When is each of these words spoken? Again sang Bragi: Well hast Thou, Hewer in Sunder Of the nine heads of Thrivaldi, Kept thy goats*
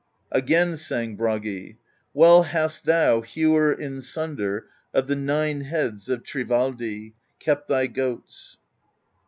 Again 0.31 0.77
sang 0.77 1.15
Bragi: 1.15 1.77
Well 2.11 2.41
hast 2.41 2.85
Thou, 2.87 3.21
Hewer 3.21 3.71
in 3.71 4.01
Sunder 4.01 4.65
Of 4.95 5.05
the 5.05 5.15
nine 5.15 5.61
heads 5.61 6.09
of 6.09 6.23
Thrivaldi, 6.23 7.13
Kept 7.37 7.67
thy 7.67 7.85
goats* 7.85 8.57